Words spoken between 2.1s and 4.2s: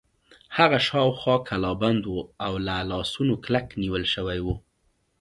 و او له لاسونو کلک نیول